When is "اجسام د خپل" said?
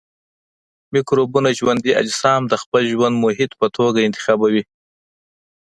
2.01-2.81